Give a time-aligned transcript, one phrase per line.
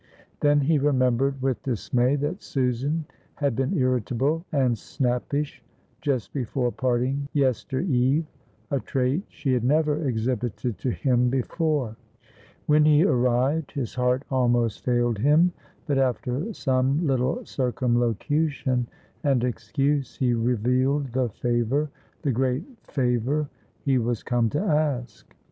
[0.39, 3.05] Then he remembered with dismay that Susan
[3.35, 5.63] had been irritable and snappish
[6.01, 8.25] just before parting yester eve
[8.71, 11.97] a trait she had never exhibited to him before.
[12.65, 15.51] When he arrived, his heart almost failed him,
[15.85, 18.87] but after some little circumlocution
[19.23, 21.91] and excuse he revealed the favor,
[22.23, 23.49] the great favor,
[23.81, 25.35] he was come to ask.